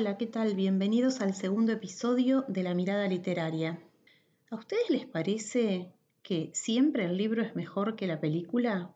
[0.00, 0.54] Hola, ¿qué tal?
[0.54, 3.82] Bienvenidos al segundo episodio de La Mirada Literaria.
[4.48, 8.94] ¿A ustedes les parece que siempre el libro es mejor que la película?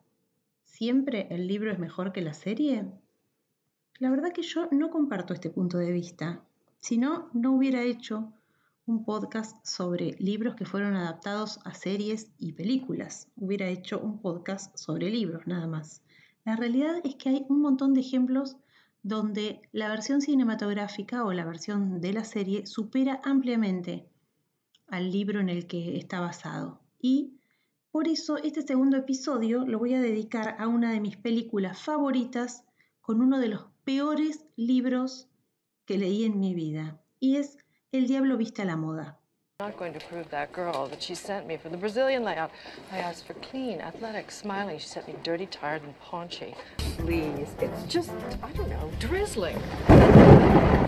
[0.63, 2.85] ¿Siempre el libro es mejor que la serie?
[3.99, 6.41] La verdad que yo no comparto este punto de vista.
[6.79, 8.31] Si no, no hubiera hecho
[8.85, 13.27] un podcast sobre libros que fueron adaptados a series y películas.
[13.35, 16.01] Hubiera hecho un podcast sobre libros, nada más.
[16.45, 18.55] La realidad es que hay un montón de ejemplos
[19.03, 24.07] donde la versión cinematográfica o la versión de la serie supera ampliamente
[24.87, 26.79] al libro en el que está basado.
[26.99, 27.37] Y
[27.91, 32.63] por eso este segundo episodio lo voy a dedicar a una de mis películas favoritas
[33.01, 35.27] con uno de los peores libros
[35.85, 37.01] que leí en mi vida.
[37.19, 37.57] Y es
[37.91, 39.19] El Diablo Viste a la Moda.
[39.59, 42.51] Not going to prove that girl that she sent me for the Brazilian layout.
[42.91, 44.77] I asked for clean, athletic, smiling.
[44.77, 46.53] She sent me dirty, tired, and paunchy.
[46.97, 49.55] Please, it's just, I don't know, drizzling.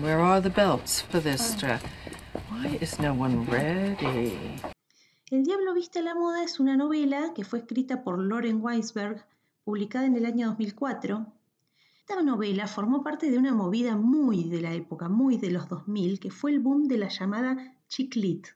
[0.02, 1.82] Where are the belts for this dress?
[2.50, 4.36] Why is no one ready?
[5.32, 9.24] El Diablo Viste a la Moda es una novela que fue escrita por Loren Weisberg,
[9.64, 11.24] publicada en el año 2004.
[12.00, 16.20] Esta novela formó parte de una movida muy de la época, muy de los 2000,
[16.20, 18.48] que fue el boom de la llamada chick lit.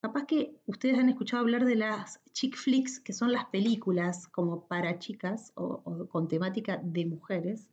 [0.00, 4.66] Capaz que ustedes han escuchado hablar de las chick flicks, que son las películas como
[4.66, 7.70] para chicas o, con temática de mujeres,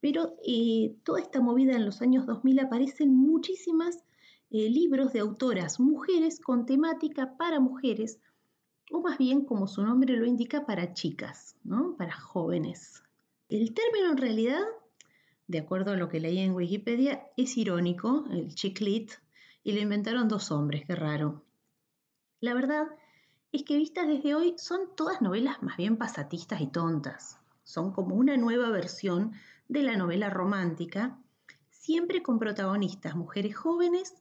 [0.00, 4.04] pero eh, toda esta movida en los años 2000 aparecen muchísimas
[4.50, 8.18] eh, libros de autoras mujeres con temática para mujeres,
[8.90, 11.96] o más bien, como su nombre lo indica, para chicas, ¿no?
[11.96, 13.02] para jóvenes.
[13.48, 14.62] El término en realidad,
[15.46, 19.12] de acuerdo a lo que leí en Wikipedia, es irónico, el chick lit,
[19.62, 21.44] y lo inventaron dos hombres, qué raro.
[22.40, 22.86] La verdad
[23.52, 27.38] es que vistas desde hoy son todas novelas más bien pasatistas y tontas.
[27.64, 29.32] Son como una nueva versión
[29.68, 31.18] de la novela romántica,
[31.70, 34.14] siempre con protagonistas mujeres jóvenes,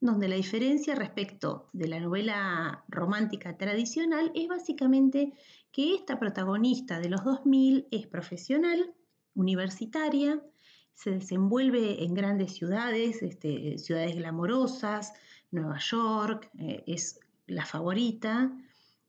[0.00, 5.32] donde la diferencia respecto de la novela romántica tradicional es básicamente
[5.72, 8.94] que esta protagonista de los 2000 es profesional,
[9.34, 10.42] universitaria,
[10.98, 15.12] se desenvuelve en grandes ciudades, este, ciudades glamorosas,
[15.52, 18.50] Nueva York, eh, es la favorita,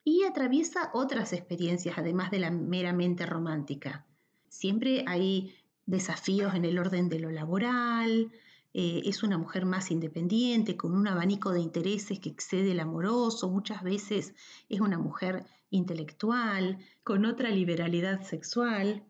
[0.03, 4.05] y atraviesa otras experiencias además de la meramente romántica.
[4.49, 5.55] Siempre hay
[5.87, 8.31] desafíos en el orden de lo laboral,
[8.71, 13.49] eh, es una mujer más independiente, con un abanico de intereses que excede el amoroso,
[13.49, 14.35] muchas veces
[14.69, 19.03] es una mujer intelectual, con otra liberalidad sexual,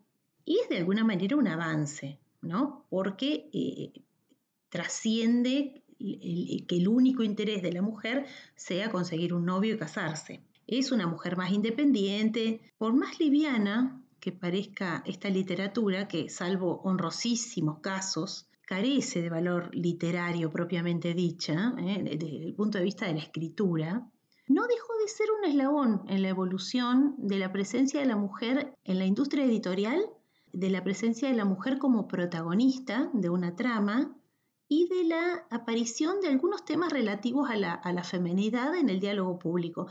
[0.46, 2.86] y es de alguna manera un avance, ¿no?
[2.88, 3.92] Porque eh,
[4.68, 10.42] trasciende que el único interés de la mujer sea conseguir un novio y casarse.
[10.66, 17.80] Es una mujer más independiente, por más liviana que parezca esta literatura, que salvo honrosísimos
[17.80, 22.00] casos, carece de valor literario propiamente dicha, ¿eh?
[22.04, 24.08] desde el punto de vista de la escritura,
[24.46, 28.74] no dejó de ser un eslabón en la evolución de la presencia de la mujer
[28.84, 30.00] en la industria editorial,
[30.52, 34.16] de la presencia de la mujer como protagonista de una trama
[34.68, 39.00] y de la aparición de algunos temas relativos a la, a la femenidad en el
[39.00, 39.88] diálogo público.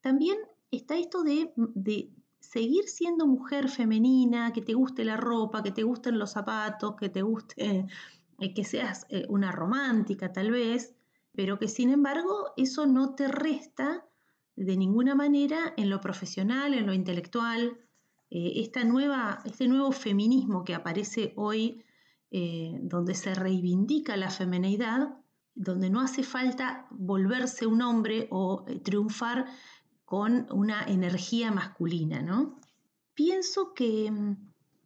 [0.00, 0.38] También
[0.70, 5.82] está esto de, de seguir siendo mujer femenina, que te guste la ropa, que te
[5.82, 7.86] gusten los zapatos, que te guste,
[8.38, 10.94] eh, que seas eh, una romántica tal vez,
[11.32, 14.06] pero que sin embargo eso no te resta
[14.56, 17.78] de ninguna manera en lo profesional, en lo intelectual.
[18.30, 21.84] Eh, esta nueva, este nuevo feminismo que aparece hoy,
[22.30, 25.18] eh, donde se reivindica la femenidad,
[25.54, 29.46] donde no hace falta volverse un hombre o eh, triunfar
[30.04, 32.60] con una energía masculina, ¿no?
[33.14, 34.36] Pienso que mm,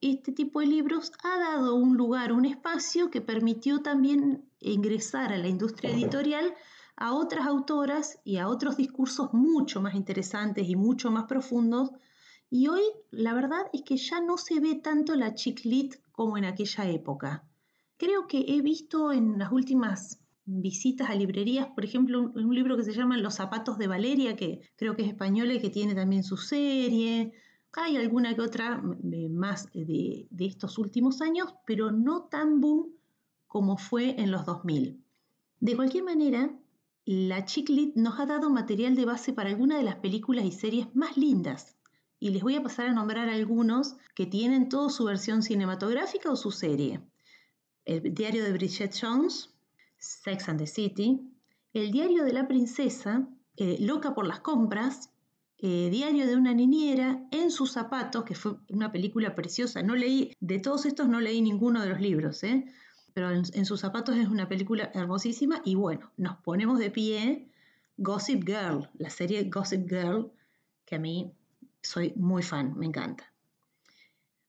[0.01, 5.39] este tipo de libros ha dado un lugar, un espacio que permitió también ingresar a
[5.39, 6.55] la industria editorial
[6.97, 11.91] a otras autoras y a otros discursos mucho más interesantes y mucho más profundos.
[12.57, 16.39] Y hoy la verdad es que ya no se ve tanto la chick lit como
[16.39, 17.43] en aquella época.
[17.97, 22.85] Creo que he visto en las últimas visitas a librerías, por ejemplo, un, libro que
[22.85, 26.23] se llama Los zapatos de Valeria, que creo que es española y que tiene también
[26.23, 27.33] su serie.
[27.73, 28.81] Hay alguna que otra
[29.31, 32.93] más de, estos últimos años, pero no tan boom
[33.49, 35.03] como fue en los 2000.
[35.59, 36.57] De cualquier manera,
[37.05, 40.95] la chick nos ha dado material de base para algunas de las películas y series
[40.95, 41.75] más lindas.
[42.21, 46.37] Y les voy a pasar a nombrar algunos que tienen toda su versión cinematográfica o
[46.37, 47.01] su serie.
[47.85, 49.51] El diario de Bridget Jones,
[49.99, 51.21] Sex and the City,
[51.73, 53.27] El diario de la princesa,
[53.57, 55.11] eh, Loca por las compras,
[55.59, 59.83] eh, Diario de una niñera, En sus zapatos, que fue una película preciosa.
[59.83, 62.65] No leí, de todos estos no leí ninguno de los libros, ¿eh?
[63.15, 67.49] pero en, sus zapatos es una película hermosísima y bueno, nos ponemos de pie
[67.97, 70.33] Gossip Girl, la serie Gossip Girl,
[70.85, 71.33] que a mí
[71.85, 73.33] soy muy fan, me encanta.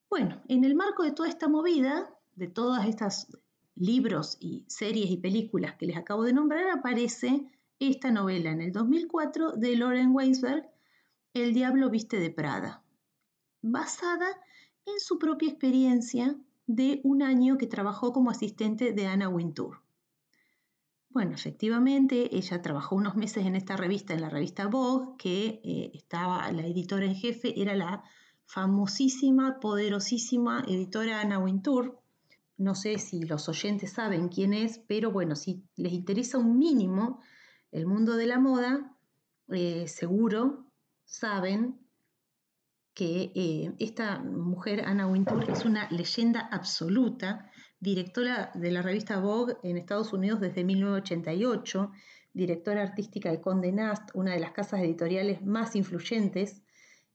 [0.09, 3.27] Bueno, en el marco de toda esta movida, de todas estas
[3.75, 7.45] libros y series y películas que les acabo de nombrar, aparece
[7.79, 10.69] esta novela en el 2004 de Lauren Weisberg,
[11.33, 12.81] El diablo viste de Prada,
[13.61, 14.27] basada
[14.85, 19.81] en su propia experiencia de un año que trabajó como asistente de Anna Wintour.
[21.15, 25.91] Bueno, efectivamente, ella trabajó unos meses en esta revista, en la revista Vogue, que eh,
[25.93, 28.03] estaba, la editora en jefe era la
[28.43, 32.01] famosísima, poderosísima editora Anna Wintour.
[32.57, 37.21] No sé si los oyentes saben quién es, pero bueno, si les interesa un mínimo
[37.71, 38.93] el mundo de la moda,
[39.47, 40.65] eh, seguro
[41.05, 41.79] saben
[42.93, 47.49] que eh, esta mujer, Anna Wintour, es una leyenda absoluta,
[47.79, 51.91] directora de la revista Vogue en Estados Unidos desde 1988,
[52.33, 56.61] directora artística de Condé Nast, una de las casas editoriales más influyentes,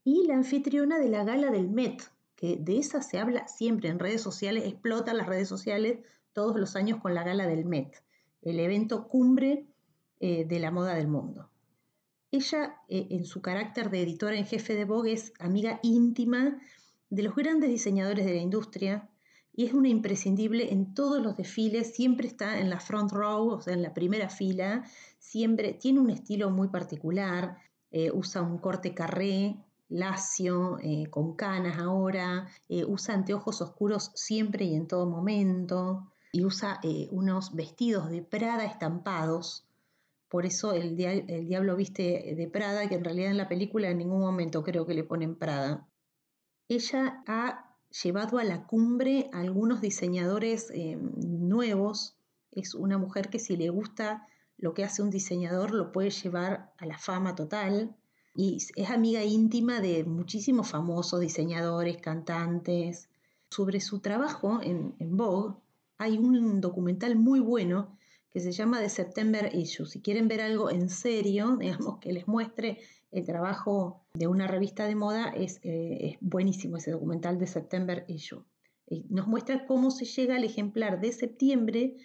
[0.03, 2.01] y la anfitriona de la gala del Met,
[2.35, 5.99] que de esa se habla siempre en redes sociales, explotan las redes sociales
[6.33, 8.03] todos los años con la gala del Met,
[8.41, 9.67] el evento cumbre
[10.19, 11.49] eh, de la moda del mundo.
[12.31, 16.59] Ella, eh, en su carácter de editora en jefe de Vogue, es amiga íntima
[17.09, 19.10] de los grandes diseñadores de la industria
[19.53, 23.61] y es una imprescindible en todos los desfiles, siempre está en la front row, o
[23.61, 24.83] sea, en la primera fila,
[25.19, 27.57] siempre tiene un estilo muy particular,
[27.91, 29.57] eh, usa un corte carré,
[29.89, 32.47] lacio, eh, con canas ahora,
[32.87, 36.79] usa anteojos oscuros siempre y en todo momento, y usa
[37.11, 39.65] unos vestidos de Prada estampados
[40.31, 44.21] por eso el, diablo viste de Prada, que en realidad en la película en ningún
[44.21, 45.89] momento creo que le ponen Prada.
[46.69, 47.70] Ella ha
[48.03, 52.15] llevado a la cumbre a algunos diseñadores eh, nuevos.
[52.51, 54.27] Es una mujer que si le gusta
[54.57, 57.95] lo que hace un diseñador lo puede llevar a la fama total.
[58.33, 63.09] Y es amiga íntima de muchísimos famosos diseñadores, cantantes.
[63.49, 65.55] Sobre su trabajo en, en Vogue
[65.97, 67.97] hay un documental muy bueno
[68.31, 69.85] que se llama The September Issue.
[69.85, 72.79] Si quieren ver algo en serio, digamos, que les muestre
[73.11, 78.43] el trabajo de una revista de moda, es, eh, buenísimo ese documental de September Issue.
[79.09, 81.95] nos muestra cómo se llega al ejemplar de septiembre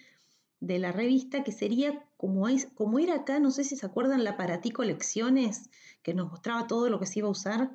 [0.61, 4.23] de la revista, que sería como, es, como era acá, no sé si se acuerdan,
[4.23, 5.69] la para ti colecciones,
[6.01, 7.71] que nos mostraba todo lo que se iba a usar.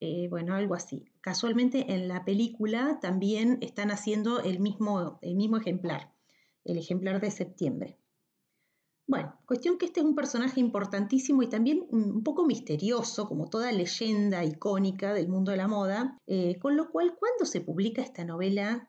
[0.00, 1.06] Eh, bueno, algo así.
[1.20, 6.12] Casualmente en la película también están haciendo el mismo, el mismo ejemplar
[6.64, 7.98] el ejemplar de septiembre.
[9.06, 13.72] Bueno, cuestión que este es un personaje importantísimo y también un poco misterioso, como toda
[13.72, 18.24] leyenda icónica del mundo de la moda, eh, con lo cual cuando se publica esta
[18.24, 18.88] novela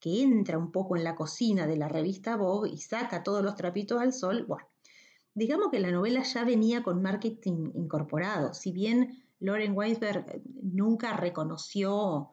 [0.00, 3.56] que entra un poco en la cocina de la revista Vogue y saca todos los
[3.56, 4.68] trapitos al sol, bueno,
[5.34, 12.30] digamos que la novela ya venía con marketing incorporado, si bien Lauren Weisberg nunca reconoció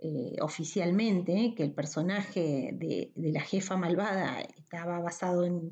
[0.00, 5.70] eh, oficialmente que el personaje de, la jefa malvada estaba basado en,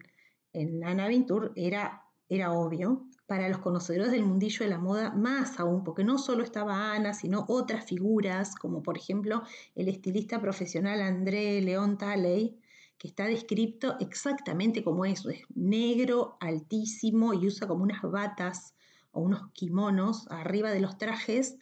[0.53, 3.07] en Anna Vintour era, era obvio.
[3.27, 7.15] Para los conocedores del mundillo de la moda, más aún, porque no solo estaba Ana,
[7.15, 9.43] sino otras figuras, como por ejemplo
[9.75, 12.59] el estilista profesional André León Talley,
[12.99, 18.75] que está descrito exactamente como eso, es negro, altísimo y usa como unas batas
[19.13, 21.57] o unos kimonos arriba de los trajes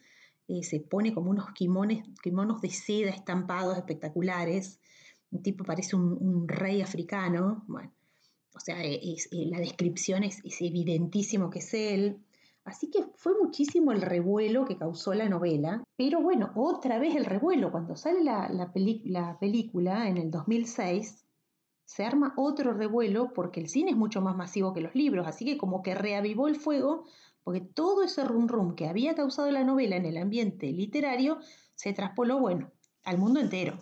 [0.51, 4.81] eh, se pone como unos kimonos de seda estampados espectaculares.
[5.31, 7.63] Un tipo parece un, rey africano.
[7.67, 7.93] Bueno,
[8.53, 12.17] o sea, eh, la descripción es, evidentísimo que es él.
[12.63, 15.83] Así que fue muchísimo el revuelo que causó la novela.
[15.95, 17.71] Pero bueno, otra vez el revuelo.
[17.71, 18.71] Cuando sale la, la
[19.39, 21.25] película en el 2006,
[21.85, 25.27] se arma otro revuelo porque el cine es mucho más masivo que los libros.
[25.27, 27.05] Así que como que reavivó el fuego
[27.43, 31.39] porque todo ese rum rum que había causado la novela en el ambiente literario
[31.75, 32.71] se traspoló, bueno,
[33.03, 33.79] al mundo entero.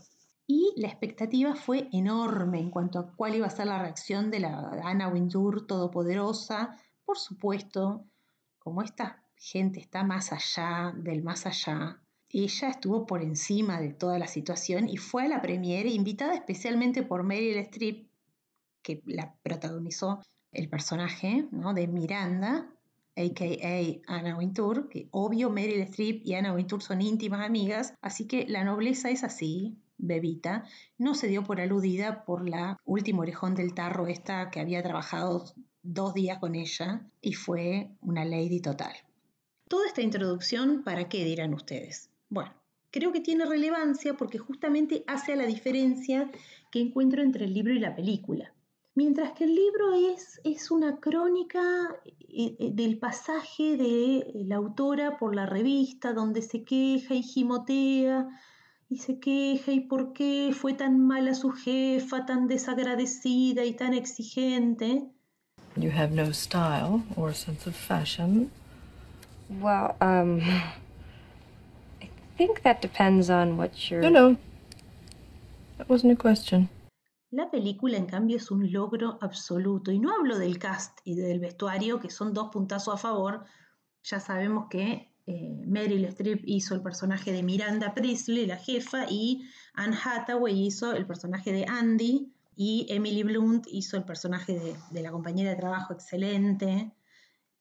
[0.52, 4.40] Y la expectativa fue enorme en cuanto a cuál iba a ser la reacción de
[4.40, 6.76] la Anna Wintour todopoderosa.
[7.06, 8.08] Por supuesto,
[8.58, 14.18] como esta gente está más allá del más allá, ella estuvo por encima de toda
[14.18, 18.10] la situación y fue a la premiere invitada especialmente por Meryl Streep,
[18.82, 20.20] que la protagonizó
[20.52, 21.76] el personaje ¿no?
[21.76, 22.74] de Miranda,
[23.16, 24.12] a.k.a.
[24.12, 28.64] Anna Wintour, que obvio Meryl Streep y Anna Wintour son íntimas amigas, así que la
[28.64, 30.66] nobleza es así, bebita,
[30.98, 35.46] no se dio por aludida por la última orejón del tarro esta que había trabajado
[35.84, 38.94] dos días con ella y fue una lady total.
[39.68, 42.10] Toda esta introducción, ¿para qué dirán ustedes?
[42.30, 42.54] Bueno,
[42.92, 46.32] creo que tiene relevancia porque justamente hace a la diferencia
[46.72, 48.54] que encuentro entre el libro y la película.
[48.96, 51.62] Mientras que el libro es, es una crónica
[52.06, 58.28] eh, eh, del pasaje de la autora por la revista, donde se queja y gimotea
[58.90, 63.94] y se queja y por qué fue tan mala su jefa, tan desagradecida y tan
[63.94, 65.04] exigente.
[65.76, 68.50] You have no style or sense of fashion.
[69.50, 70.42] Well, um,
[72.02, 74.02] I think that depends on what you're.
[74.02, 74.38] No, no.
[75.78, 76.70] That wasn't a question.
[77.32, 79.92] La película, en cambio, es un logro absoluto.
[79.92, 83.46] Y no hablo del cast y del vestuario, que son dos puntazos a favor.
[84.04, 89.48] Ya sabemos que eh, Meryl Streep hizo el personaje de Miranda Priestley, la jefa, y
[89.76, 94.60] Anne Hathaway hizo el personaje de Andy, y Emily Blunt hizo el personaje
[94.92, 96.92] de, la compañera de trabajo excelente.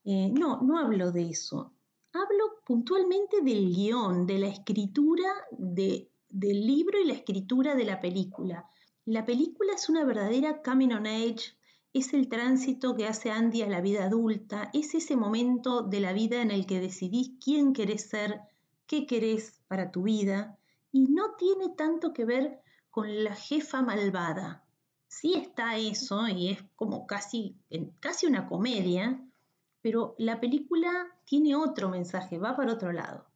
[0.03, 1.75] Eh, no, no hablo de eso.
[2.15, 8.65] Hablo puntualmente del guion, de la escritura del libro y la escritura de la película.
[9.05, 11.55] La película es una verdadera coming on age,
[11.99, 16.13] es el tránsito que hace Andy a la vida adulta, es ese momento de la
[16.13, 18.41] vida en el que decidís quién querés ser,
[18.87, 20.59] qué querés para tu vida,
[20.93, 24.65] y no tiene tanto que ver con la jefa malvada.
[25.07, 27.57] Sí está eso, y es como casi,
[28.01, 29.25] casi una comedia,
[29.81, 33.28] pero la película tiene otro mensaje, va para otro lado.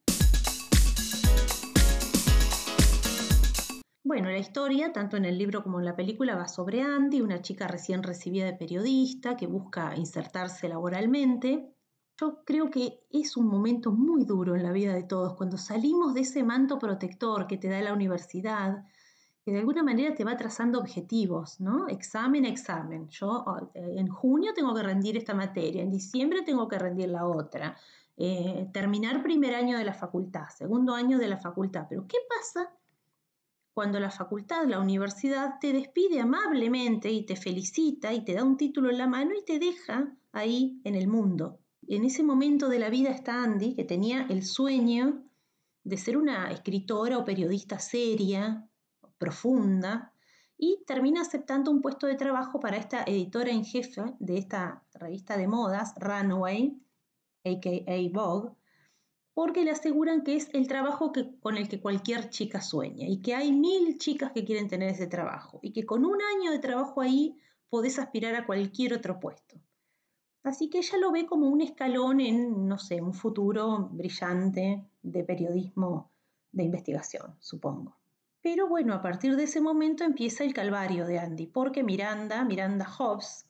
[4.12, 7.40] Bueno, la historia, tanto en el libro como en la película, va sobre Andy, una
[7.40, 11.75] chica recién recibida de periodista que busca insertarse laboralmente.
[12.21, 16.12] Yo creo que es un momento muy duro en la vida de todos, cuando salimos
[16.12, 18.85] de ese manto protector que te da la universidad,
[19.42, 21.88] que de alguna manera te va trazando objetivos, ¿no?
[21.88, 23.09] Examen, examen.
[23.09, 27.26] Yo eh, en junio tengo que rendir esta materia, en diciembre tengo que rendir la
[27.26, 27.78] otra.
[28.19, 31.87] Eh, terminar primer año de la facultad, segundo año de la facultad.
[31.88, 32.71] Pero ¿qué pasa
[33.75, 38.57] cuando la facultad, la universidad, te despide amablemente y te felicita y te da un
[38.57, 41.59] título en la mano y te deja ahí en el mundo.
[41.88, 45.25] En ese momento de la vida está Andy, que tenía el sueño
[45.85, 48.69] de ser una escritora o periodista seria,
[49.19, 50.12] profunda,
[50.57, 55.37] y termina aceptando un puesto de trabajo para esta editora en jefe de esta revista
[55.37, 56.81] de modas, Runway,
[57.45, 57.71] aka
[58.12, 58.52] Vogue,
[59.35, 63.23] porque le aseguran que es el trabajo que, con el que cualquier chica sueña y
[63.23, 66.59] que hay mil chicas que quieren tener ese trabajo y que con un año de
[66.59, 67.37] trabajo ahí
[67.71, 69.61] podés aspirar a cualquier otro puesto.
[70.43, 75.25] Así que ella lo ve como un escalón en, no sé, un futuro brillante de
[75.25, 76.11] periodismo
[76.51, 77.97] de investigación, supongo.
[78.43, 82.87] Pero bueno, a partir de ese momento empieza el calvario de Andy, porque Miranda, Miranda
[82.87, 83.47] Hobbs,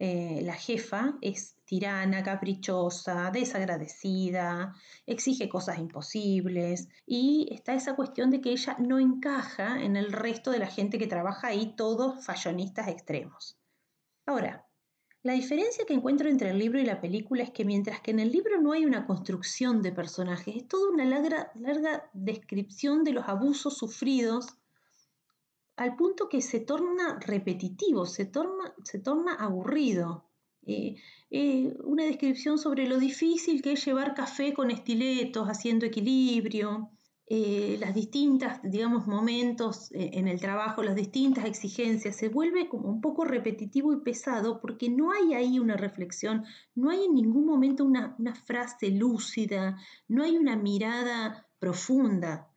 [0.00, 4.74] eh, la jefa es tirana, caprichosa, desagradecida,
[5.06, 10.50] exige cosas imposibles y está esa cuestión de que ella no encaja en el resto
[10.50, 13.58] de la gente que trabaja ahí, todos fallonistas extremos.
[14.24, 14.68] Ahora,
[15.24, 18.20] la diferencia que encuentro entre el libro y la película es que mientras que en
[18.20, 23.12] el libro no hay una construcción de personajes, es toda una larga, larga descripción de
[23.12, 24.46] los abusos sufridos
[25.78, 30.24] al punto que se torna repetitivo, se torna, se torna aburrido.
[30.66, 30.96] Eh,
[31.30, 36.90] eh, una descripción sobre lo difícil que es llevar café con estiletos, haciendo equilibrio,
[37.28, 43.00] eh, las distintas, digamos, momentos en el trabajo, las distintas exigencias, se vuelve como un
[43.00, 46.44] poco repetitivo y pesado porque no hay ahí una reflexión,
[46.74, 52.47] no hay en ningún momento una, una frase lúcida, no hay una mirada profunda.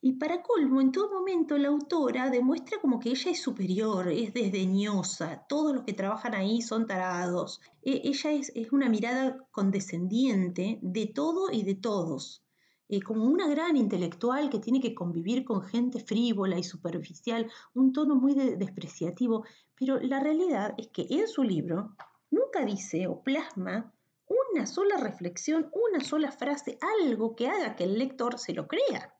[0.00, 4.32] Y para colmo, en todo momento la autora demuestra como que ella es superior, es
[4.32, 7.60] desdeñosa, todos los que trabajan ahí son tarados.
[7.82, 12.44] E, ella es, una mirada condescendiente de todo y de todos,
[12.88, 17.92] eh, como una gran intelectual que tiene que convivir con gente frívola y superficial, un
[17.92, 21.96] tono muy despreciativo, pero la realidad es que en su libro
[22.30, 23.92] nunca dice o plasma
[24.28, 29.17] una sola reflexión, una sola frase, algo que haga que el lector se lo crea.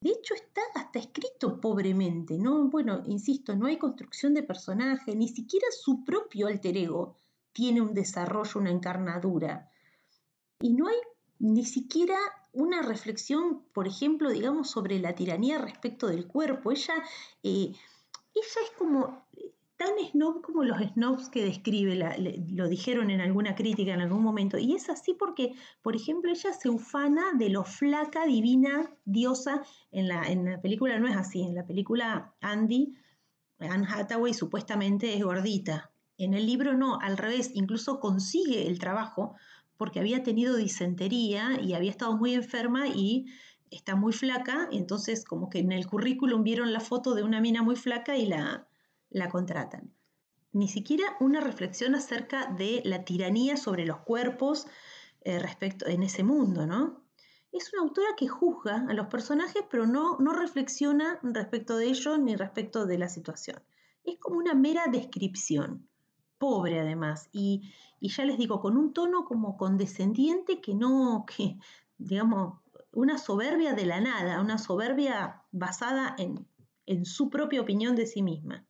[0.00, 2.68] De hecho, está hasta escrito pobremente, ¿no?
[2.68, 7.16] Bueno, insisto, no hay construcción de personaje, ni siquiera su propio alter ego
[7.52, 9.70] tiene un desarrollo, una encarnadura.
[10.60, 10.96] Y no hay
[11.38, 12.16] ni siquiera
[12.52, 16.72] una reflexión, por ejemplo, digamos, sobre la tiranía respecto del cuerpo.
[16.72, 16.94] Ella,
[17.42, 17.72] eh,
[18.34, 19.26] ella es como
[19.80, 21.96] tan snob como los snobs que describe,
[22.50, 24.58] lo dijeron en alguna crítica en algún momento.
[24.58, 29.62] Y es así porque, por ejemplo, ella se ufana de lo flaca, divina, diosa.
[29.90, 31.40] En la, en la película no es así.
[31.40, 32.94] En la película Andy,
[33.58, 35.90] Anne Hathaway supuestamente es gordita.
[36.18, 39.34] En el libro no, al revés, incluso consigue el trabajo
[39.78, 43.32] porque había tenido disentería y había estado muy enferma y
[43.70, 44.68] está muy flaca.
[44.72, 48.26] entonces, como que en el currículum vieron la foto de una mina muy flaca y
[48.26, 48.66] la,
[49.10, 49.92] la contratan.
[50.52, 54.66] Ni siquiera una reflexión acerca de la tiranía sobre los cuerpos
[55.20, 57.04] eh, respecto en ese mundo, ¿no?
[57.52, 62.18] Es una autora que juzga a los personajes, pero no, no reflexiona respecto de ellos
[62.18, 63.60] ni respecto de la situación.
[64.04, 65.88] Es como una mera descripción,
[66.38, 71.58] pobre además, y, y ya les digo, con un tono como condescendiente que no, que,
[71.98, 72.60] digamos,
[72.92, 76.46] una soberbia de la nada, una soberbia basada en,
[76.86, 78.64] en su propia opinión de sí misma.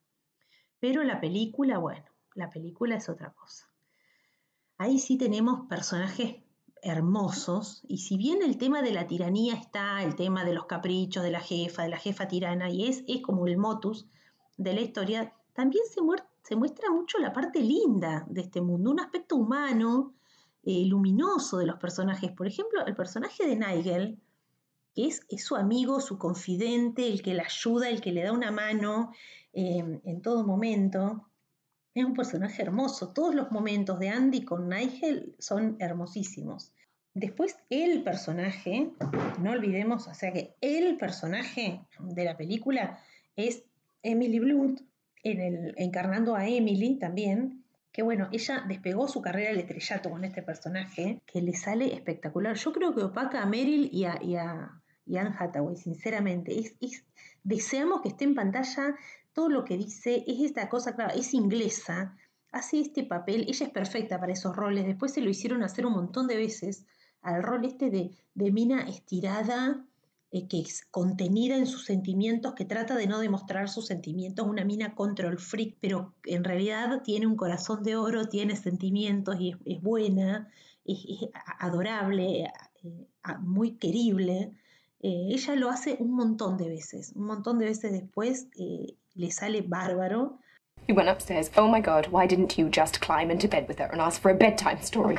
[0.81, 3.69] Pero la película, bueno, la película es otra cosa.
[4.79, 6.43] Ahí sí tenemos personajes
[6.83, 11.23] hermosos y si bien el tema de la tiranía está, el tema de los caprichos
[11.23, 14.07] de la jefa, de la jefa tirana, y es, es como el motus
[14.57, 16.01] de la historia, también se,
[16.43, 20.15] se muestra mucho la parte linda de este mundo, un aspecto humano,
[20.63, 22.33] eh, luminoso de los personajes.
[22.33, 24.21] Por ejemplo, el personaje de Nigel,
[24.95, 28.51] que es, su amigo, su confidente, el que la ayuda, el que le da una
[28.51, 29.13] mano,
[29.53, 31.27] Em, en todo momento.
[31.95, 33.13] Es un personaje hermoso.
[33.13, 36.73] Todos los momentos de Andy con Nigel son hermosísimos.
[37.15, 38.93] Después el personaje,
[39.41, 43.01] no olvidemos, o sea que el personaje de la película
[43.35, 43.65] es
[44.05, 44.83] Emily Blunt,
[45.25, 50.25] en el, encarnando a Emily también, que bueno, ella despegó su carrera al estrellato con
[50.25, 52.55] este personaje, que le sale espectacular.
[52.55, 54.80] Yo creo que opaca a Meryl y a,
[55.17, 56.59] Anne Hathaway, sinceramente.
[56.59, 57.05] es,
[57.43, 58.97] deseamos que esté en pantalla
[59.33, 62.17] todo lo que dice es esta cosa, claro, es inglesa,
[62.53, 65.93] hace este papel, ella es perfecta para esos roles, después se lo hicieron hacer un
[65.93, 66.85] montón de veces
[67.23, 69.85] al rol este de, de mina estirada,
[70.33, 74.65] eh, que es contenida en sus sentimientos, que trata de no demostrar sus sentimientos, una
[74.65, 79.81] mina control freak, pero en realidad tiene un corazón de oro, tiene sentimientos y es,
[79.81, 80.49] buena,
[80.85, 80.99] es,
[81.59, 82.53] adorable, eh,
[83.41, 84.53] muy querible.
[85.03, 88.49] Eh, ella lo hace un montón de veces, un montón de veces después
[89.15, 90.39] le sale bárbaro.
[90.89, 91.51] You went upstairs.
[91.57, 94.31] Oh my god, why didn't you just climb into bed with her and ask for
[94.31, 95.19] a bedtime story?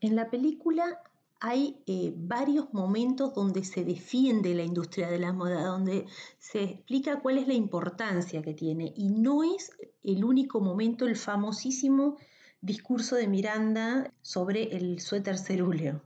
[0.00, 1.00] En la película
[1.40, 6.06] hay eh, varios momentos donde se defiende la industria de la moda, donde
[6.38, 8.92] se explica cuál es la importancia que tiene.
[8.96, 9.72] Y no es
[10.04, 12.16] el único momento, el famosísimo
[12.60, 16.02] discurso de Miranda sobre el suéter cerúleo.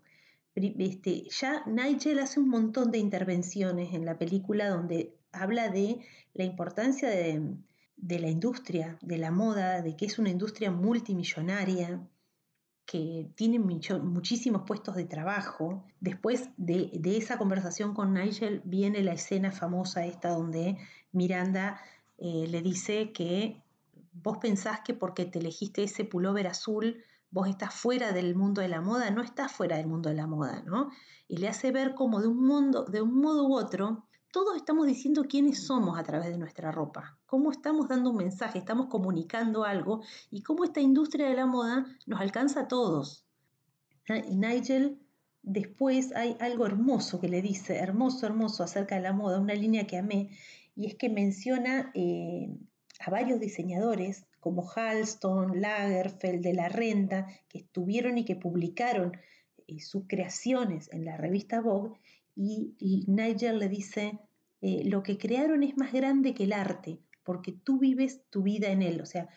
[0.56, 6.00] Este, ya Nigel hace un montón de intervenciones en la película donde habla de
[6.32, 7.58] la importancia de,
[7.96, 12.00] la industria, de la moda, de que es una industria multimillonaria,
[12.86, 15.84] que tiene muchísimos puestos de trabajo.
[16.00, 20.78] Después de, esa conversación con Nigel viene la escena famosa esta donde
[21.12, 21.80] Miranda
[22.16, 23.60] eh, le dice que
[24.22, 27.02] vos pensás que porque te elegiste ese pullover azul,
[27.36, 30.26] vos estás fuera del mundo de la moda, no estás fuera del mundo de la
[30.26, 30.88] moda, ¿no?
[31.28, 34.86] Y le hace ver como de un, mundo, de un modo u otro todos estamos
[34.86, 39.64] diciendo quiénes somos a través de nuestra ropa, cómo estamos dando un mensaje, estamos comunicando
[39.64, 43.26] algo y cómo esta industria de la moda nos alcanza a todos.
[44.30, 44.98] Nigel,
[45.42, 49.86] después hay algo hermoso que le dice, hermoso, hermoso acerca de la moda, una línea
[49.86, 50.30] que amé,
[50.74, 52.48] y es que menciona eh,
[53.00, 59.18] a varios diseñadores como Halston, Lagerfeld, de la Renta, que estuvieron y que publicaron
[59.66, 61.98] eh, sus creaciones en la revista Vogue,
[62.36, 64.20] y, Nigel le dice,
[64.60, 68.68] eh, lo que crearon es más grande que el arte, porque tú vives tu vida
[68.68, 69.28] en él, o sea,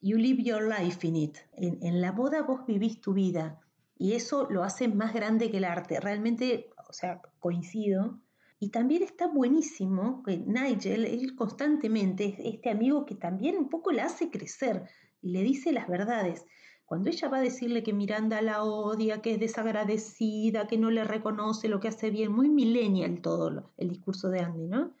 [0.00, 1.36] you live your life in it.
[1.52, 3.60] En, la boda vos vivís tu vida
[3.98, 6.00] y eso lo hace más grande que el arte.
[6.00, 8.18] Realmente, o sea, coincido.
[8.64, 13.92] Y también está buenísimo que Nigel, él constantemente es este amigo que también un poco
[13.92, 14.84] la hace crecer
[15.20, 16.46] y le dice las verdades.
[16.86, 21.04] Cuando ella va a decirle que Miranda la odia, que es desagradecida, que no le
[21.04, 24.94] reconoce lo que hace bien, muy millennial todo el discurso de Andy, ¿no?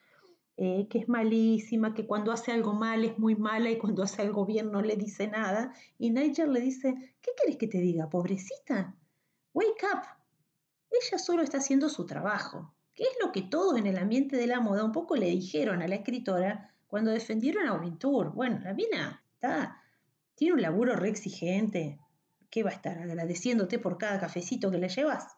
[0.58, 4.20] Eh, que es malísima, que cuando hace algo mal es muy mala y cuando hace
[4.20, 5.72] algo bien no le dice nada.
[5.98, 8.94] Y Nigel le dice, ¿qué quieres que te diga, pobrecita?
[9.54, 10.02] Wake up.
[10.90, 14.46] Ella solo está haciendo su trabajo, que es lo que todos en el ambiente de
[14.46, 18.32] la moda un poco le dijeron a la escritora cuando defendieron a Wintour.
[18.32, 19.80] Bueno, la mina está
[20.34, 21.98] tiene un laburo re exigente.
[22.50, 25.36] ¿Qué va a estar agradeciéndote por cada cafecito que le llevas?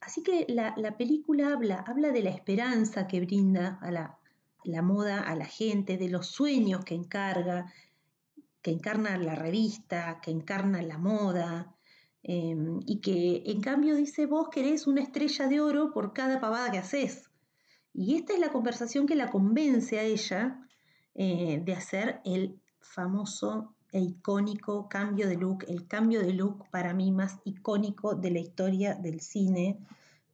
[0.00, 4.18] Así que la, película habla, habla de la esperanza que brinda a la,
[4.64, 7.72] la moda a la gente, de los sueños que encarga,
[8.60, 11.74] que encarna la revista, que encarna la moda,
[12.22, 16.70] em, y que en cambio dice vos querés una estrella de oro por cada pavada
[16.70, 17.30] que haces.
[17.94, 20.66] Y esta es la conversación que la convence a ella
[21.14, 26.94] eh, de hacer el famoso e icónico cambio de look, el cambio de look para
[26.94, 29.78] mí más icónico de la historia del cine,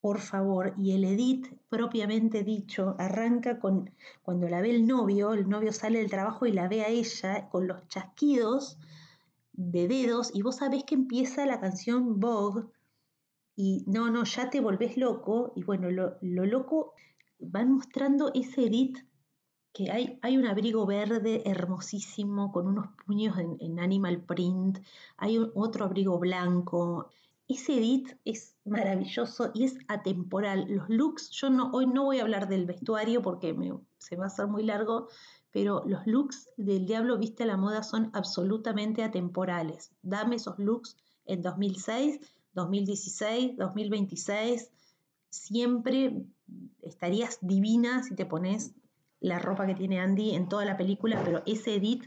[0.00, 0.74] por favor.
[0.78, 3.90] Y el edit propiamente dicho arranca con
[4.22, 7.48] cuando la ve el novio, el novio sale del trabajo y la ve a ella
[7.48, 8.78] con los chasquidos
[9.58, 12.62] de dedos y vos sabés que empieza la canción Vogue
[13.56, 16.92] y no, no, ya te volvés loco y bueno, lo, loco
[17.40, 18.98] van mostrando ese edit
[19.72, 24.78] que hay, hay, un abrigo verde hermosísimo con unos puños en, animal print,
[25.16, 27.10] hay otro abrigo blanco,
[27.48, 30.66] ese edit es maravilloso y es atemporal.
[30.68, 33.56] Los looks, yo no, hoy no voy a hablar del vestuario porque
[33.96, 35.08] se va a hacer muy largo,
[35.52, 39.92] pero los looks del Diablo Viste a la Moda son absolutamente atemporales.
[40.02, 42.20] Dame esos looks en 2006,
[42.54, 44.70] 2016, 2026.
[45.30, 46.24] Siempre
[46.82, 48.72] estarías divina si te pones
[49.20, 52.04] la ropa que tiene Andy en toda la película, pero ese edit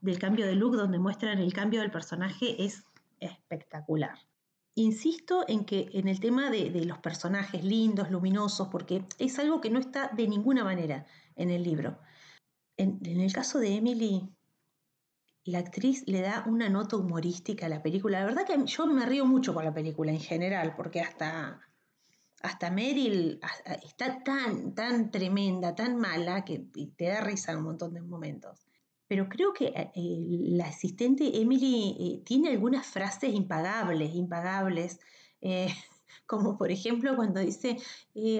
[0.00, 2.84] del cambio de look donde muestran el cambio del personaje es
[3.20, 4.18] espectacular.
[4.74, 9.70] Insisto en que en el tema de, los personajes lindos, luminosos, porque es algo que
[9.70, 11.98] no está de ninguna manera en el libro.
[12.82, 14.28] En, el caso de Emily,
[15.44, 18.20] la actriz le da una nota humorística a la película.
[18.20, 21.60] La verdad que yo me río mucho con la película en general, porque hasta,
[22.42, 23.40] hasta Meryl
[23.82, 26.58] está tan, tan tremenda, tan mala, que
[26.96, 28.66] te da risa en un montón de momentos
[29.10, 35.00] pero creo que eh, eh, la asistente Emily eh, tiene algunas frases impagables, impagables,
[36.30, 37.76] como por ejemplo cuando dice,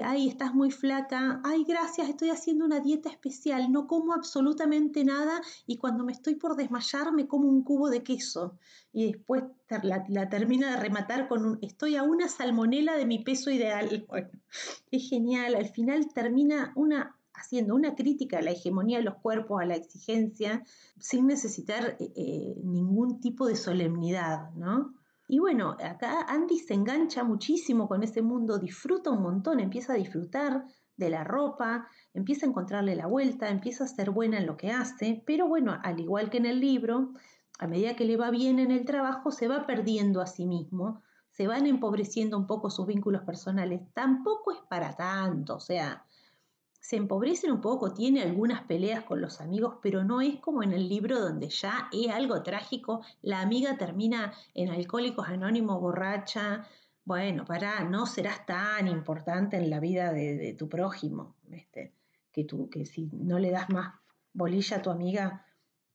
[0.01, 5.41] ay, estás muy flaca, ay, gracias, estoy haciendo una dieta especial, no como absolutamente nada
[5.67, 8.57] y cuando me estoy por desmayar me como un cubo de queso
[8.93, 9.43] y después
[9.83, 14.05] la, la termina de rematar con un, estoy a una salmonela de mi peso ideal.
[14.07, 14.29] Bueno,
[14.89, 19.61] es genial, al final termina una haciendo una crítica a la hegemonía de los cuerpos,
[19.61, 20.63] a la exigencia,
[20.97, 24.93] sin necesitar eh, eh, ningún tipo de solemnidad, ¿no?
[25.31, 29.95] Y bueno, acá Andy se engancha muchísimo con ese mundo, disfruta un montón, empieza a
[29.95, 30.65] disfrutar
[30.97, 34.71] de la ropa, empieza a encontrarle la vuelta, empieza a ser buena en lo que
[34.71, 37.13] hace, pero bueno, al igual que en el libro,
[37.59, 41.01] a medida que le va bien en el trabajo, se va perdiendo a sí mismo,
[41.29, 43.79] se van empobreciendo un poco sus vínculos personales.
[43.93, 46.03] Tampoco es para tanto, o sea,
[46.81, 50.73] se empobrecen un poco, tiene algunas peleas con los amigos, pero no es como en
[50.73, 56.67] el libro donde ya es algo trágico, la amiga termina en Alcohólicos Anónimos borracha,
[57.05, 61.93] bueno, para, no serás tan importante en la vida de, tu prójimo, este,
[62.31, 63.93] que, tú, que si no le das más
[64.33, 65.45] bolilla a tu amiga,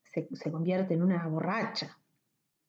[0.05, 1.99] se, convierte en una borracha.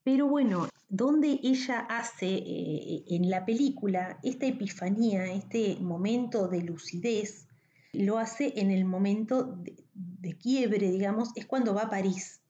[0.03, 7.47] Pero bueno, donde ella hace eh, en la película esta epifanía, este momento de lucidez,
[7.93, 9.58] lo hace en el momento
[9.93, 12.41] de, quiebre, digamos, es cuando va a París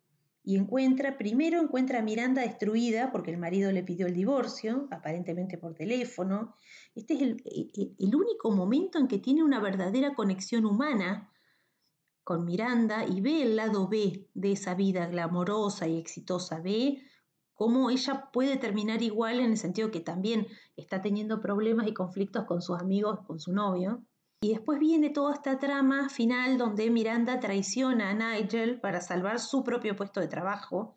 [0.43, 5.57] y encuentra, primero encuentra a Miranda destruida porque el marido le pidió el divorcio, aparentemente
[5.57, 6.55] por teléfono.
[6.95, 11.29] Este es el, e, e, el, único momento en que tiene una verdadera conexión humana
[12.23, 16.61] con Miranda y ve el lado B de esa vida glamorosa y exitosa.
[16.61, 17.01] Ve
[17.53, 20.47] cómo ella puede terminar igual en el sentido que también
[20.77, 24.03] está teniendo problemas y conflictos con sus amigos, con su novio.
[24.41, 29.63] Y después viene toda esta trama final donde Miranda traiciona a Nigel para salvar su
[29.63, 30.95] propio puesto de trabajo,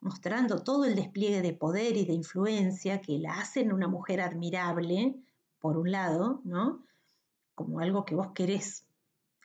[0.00, 5.16] mostrando todo el despliegue de poder y de influencia que la hacen una mujer admirable,
[5.58, 6.84] por un lado, ¿no?
[7.54, 8.86] Como algo que vos querés,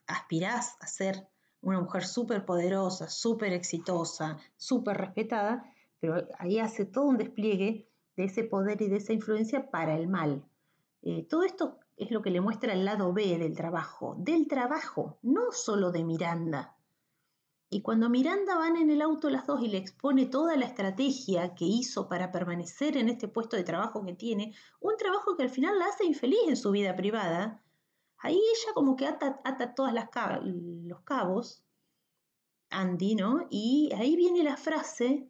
[0.08, 1.26] aspirás a ser
[1.62, 5.64] una mujer súper poderosa, súper exitosa, súper respetada,
[6.02, 10.10] pero ahí hace todo un despliegue de ese poder y de esa influencia para el
[10.10, 10.44] mal.
[11.02, 15.20] Eh, todo esto es lo que le muestra el lado B del trabajo, del trabajo,
[15.22, 16.76] no solo de Miranda.
[17.70, 21.56] Y cuando Miranda van en el auto las dos y le expone toda la estrategia
[21.56, 25.50] que hizo para permanecer en este puesto de trabajo que tiene, un trabajo que al
[25.50, 27.64] final la hace infeliz en su vida privada,
[28.18, 31.64] ahí ella como que ata, ata todos los cabos,
[32.72, 33.48] Andy, ¿no?
[33.50, 35.30] Y ahí viene la frase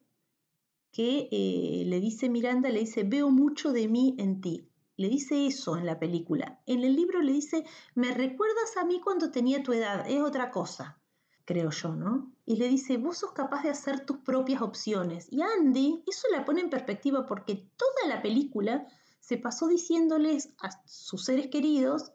[0.92, 4.71] que eh, le dice Miranda, le dice, veo mucho de mí en ti
[5.02, 6.60] le dice eso en la película.
[6.68, 10.52] En el libro le dice, me recuerdas a mí cuando tenía tu edad, es otra
[10.52, 11.00] cosa,
[11.44, 12.32] creo yo, ¿no?
[12.46, 15.28] Y le dice, vos sos capaz de hacer tus propias opciones.
[15.32, 18.88] Y Andy, eso la pone en perspectiva porque toda la película
[19.20, 22.12] se pasó diciéndoles a sus seres queridos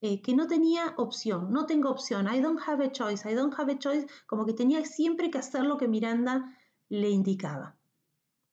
[0.00, 3.54] eh, que no tenía opción, no tengo opción, I don't have a choice, I don't
[3.58, 7.76] have a choice, como que tenía siempre que hacer lo que Miranda le indicaba.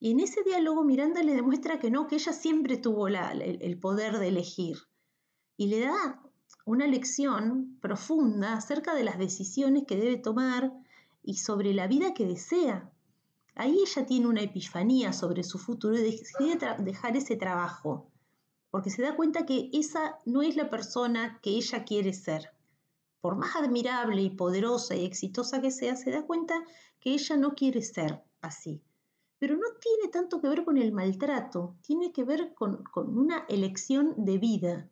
[0.03, 4.17] Y en ese diálogo Miranda le demuestra que no, que ella siempre tuvo el poder
[4.17, 4.79] de elegir.
[5.57, 6.19] Y le da
[6.65, 10.73] una lección profunda acerca de las decisiones que debe tomar
[11.21, 12.91] y sobre la vida que desea.
[13.53, 18.09] Ahí ella tiene una epifanía sobre su futuro y decide dejar ese trabajo,
[18.71, 22.49] porque se da cuenta que esa no es la persona que ella quiere ser.
[23.21, 26.55] Por más admirable y poderosa y exitosa que sea, se da cuenta
[26.99, 28.81] que ella no quiere ser así.
[29.41, 34.13] Pero no tiene tanto que ver con el maltrato, tiene que ver con, una elección
[34.23, 34.87] de vida.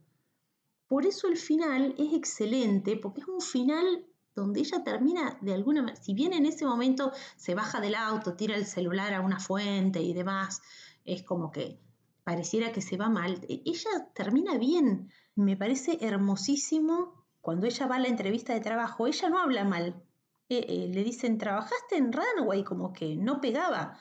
[0.88, 5.84] Por eso el final es excelente, porque es un final donde ella termina de alguna
[5.84, 9.40] manera, si bien en ese momento se baja del auto, tira el celular a una
[9.40, 10.64] fuente y demás,
[11.06, 11.80] es como que
[12.24, 15.12] pareciera que se va mal, e, ella termina bien.
[15.36, 20.04] Me parece hermosísimo cuando ella va a la entrevista de trabajo, ella no habla mal.
[20.50, 22.64] Eh, eh, le dicen, ¿trabajaste en Runway?
[22.64, 24.00] Como que no pegaba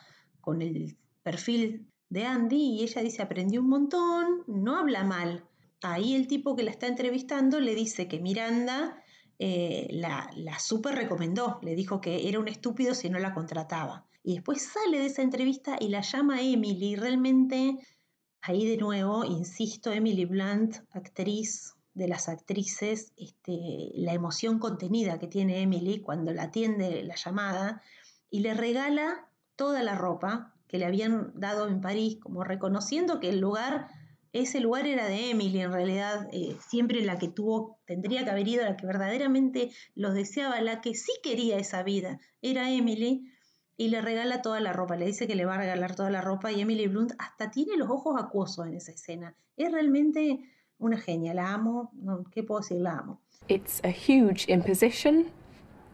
[0.49, 5.45] con el perfil de Andy y ella dice, aprendí un montón, no habla mal
[5.83, 9.03] ahí el tipo que la está entrevistando le dice que Miranda
[9.39, 14.07] eh, la, la super recomendó, le dijo que era un estúpido si no la contrataba.
[14.25, 16.97] Y después sale de esa entrevista y la llama Emily.
[16.97, 17.79] Realmente,
[18.41, 25.29] ahí de nuevo, insisto, Emily Blunt, actriz de las actrices, este, la emoción contenida que
[25.29, 27.81] tiene Emily cuando la atiende la llamada
[28.31, 29.28] y le regala
[29.59, 33.89] toda la ropa que le habían dado en París, como reconociendo que el lugar
[34.33, 38.47] ese lugar era de Emily, en realidad, eh, siempre la que tuvo, tendría que haber
[38.47, 43.33] ido, la que verdaderamente los deseaba, la que sí quería esa vida, era Emily,
[43.77, 46.21] y le regala toda la ropa, le dice que le va a regalar toda la
[46.21, 49.35] ropa, y Emily Blunt hasta tiene los ojos acuosos en esa escena.
[49.57, 50.41] Es realmente
[50.79, 51.91] una genia, la amo,
[52.31, 52.79] ¿qué puedo decir?
[52.81, 53.21] La amo.
[53.49, 55.31] It's a huge imposition,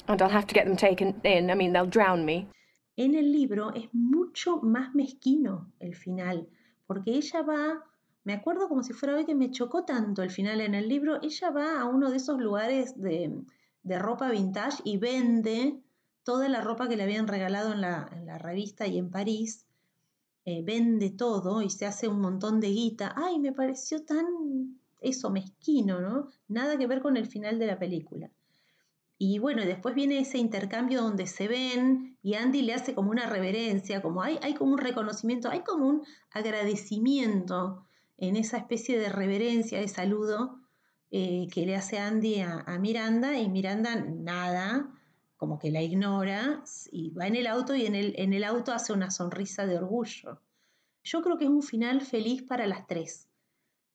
[0.09, 2.48] and I'll have to get them taken in, I mean, they'll drown me.
[2.96, 6.48] En el libro es mucho más mezquino el final,
[6.87, 7.85] porque ella va
[8.24, 11.20] me acuerdo como si fuera hoy que me chocó tanto el final en el libro.
[11.22, 13.44] Ella va a uno de esos lugares de,
[13.98, 15.78] ropa vintage y vende
[16.22, 19.66] toda la ropa que le habían regalado en la, revista y en París.
[20.46, 23.14] Eh, vende todo y se hace un montón de guita.
[23.14, 26.28] Ay, me pareció tan eso, mezquino, ¿no?
[26.48, 28.30] Nada que ver con el final de la película.
[29.16, 33.27] Y bueno, después viene ese intercambio donde se ven y Andy le hace como una
[33.27, 39.09] reverencia, como hay, hay como un reconocimiento, hay como un agradecimiento en esa especie de
[39.09, 40.61] reverencia, de saludo
[41.11, 44.90] eh, que le hace Andy a, Miranda y Miranda nada,
[45.37, 48.72] como que la ignora y va en el auto y en el, en el auto
[48.72, 50.40] hace una sonrisa de orgullo.
[51.05, 53.29] Yo creo que es un final feliz para las tres.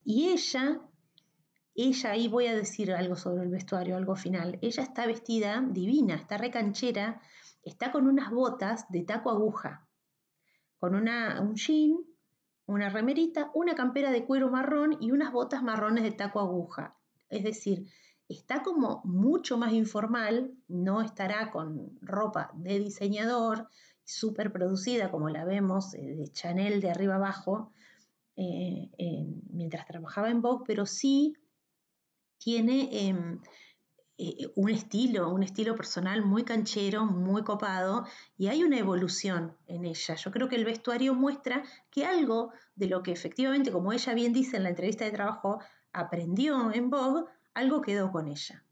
[0.05, 0.79] Y ella,
[1.83, 6.15] ella, ahí voy a decir algo sobre el vestuario, algo final, ella está vestida divina,
[6.15, 7.21] está recanchera,
[7.63, 9.87] está con unas botas de taco aguja,
[10.79, 11.97] con una, un jean
[12.69, 16.95] una remerita, una campera de cuero marrón y unas botas marrones de taco aguja.
[17.27, 17.87] Es decir,
[18.27, 23.67] está como mucho más informal, no estará con ropa de diseñador,
[24.03, 27.71] súper producida como la vemos eh, de Chanel de arriba abajo,
[28.35, 28.89] eh,
[29.49, 31.33] mientras trabajaba en Vogue, pero sí
[32.39, 33.39] tiene em,
[34.17, 38.06] eh, un estilo, un estilo personal muy canchero, muy copado,
[38.38, 40.15] y hay una evolución en ella.
[40.15, 44.34] Yo creo que el vestuario muestra que algo de lo que efectivamente, como ella bien
[44.34, 45.60] dice en la entrevista de trabajo,
[45.93, 48.63] aprendió en Vogue, algo quedó con ella.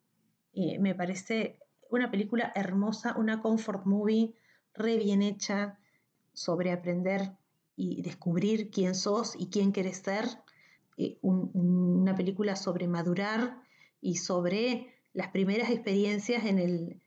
[0.80, 4.34] me parece una película hermosa, una comfort movie
[4.74, 5.78] re bien hecha
[6.34, 7.32] sobre aprender
[7.76, 10.26] y descubrir quién sos y quién quieres ser.
[10.98, 13.62] Eh, una película sobre madurar
[14.02, 17.02] y sobre las primeras experiencias en el,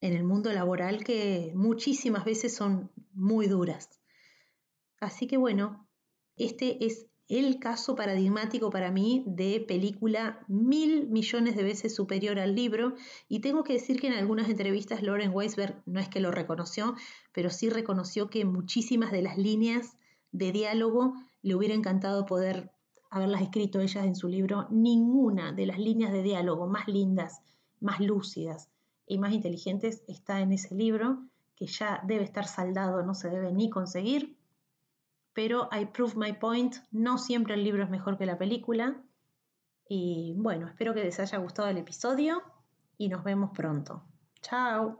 [0.00, 4.00] en el mundo laboral que muchísimas veces son muy duras.
[5.00, 5.86] Así que bueno,
[6.36, 12.54] este es el caso paradigmático para mí de película mil millones de veces superior al
[12.54, 12.94] libro
[13.28, 16.94] y tengo que decir que en algunas entrevistas Lauren Weisberg no es que lo reconoció,
[17.32, 19.96] pero sí reconoció que muchísimas de las líneas
[20.32, 22.73] de diálogo le hubiera encantado poder
[23.14, 24.66] haberlas escrito ellas en su libro.
[24.70, 27.42] Ninguna de las líneas de diálogo más lindas
[27.84, 28.70] más lúcidas
[29.06, 31.22] y más inteligentes está en ese libro,
[31.54, 34.36] que ya debe estar saldado, no se debe ni conseguir.
[35.34, 39.02] Pero I prove my point, no siempre el libro es mejor que la película.
[39.86, 42.42] Y bueno, espero que les haya gustado el episodio
[42.96, 44.02] y nos vemos pronto.
[44.40, 44.98] Chao.